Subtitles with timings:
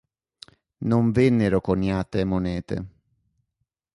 [0.89, 2.77] Non vennero coniate monete.